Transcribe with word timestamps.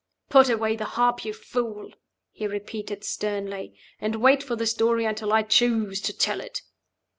"Put 0.29 0.49
away 0.49 0.75
the 0.75 0.85
harp, 0.97 1.23
you 1.25 1.31
fool!" 1.31 1.91
he 2.31 2.47
repeated, 2.47 3.03
sternly. 3.03 3.75
"And 3.99 4.15
wait 4.15 4.41
for 4.41 4.55
the 4.55 4.65
story 4.65 5.05
until 5.05 5.31
I 5.31 5.43
choose 5.43 6.01
to 6.01 6.11
tell 6.11 6.41
it." 6.41 6.63